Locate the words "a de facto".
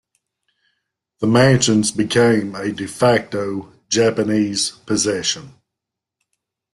2.55-3.71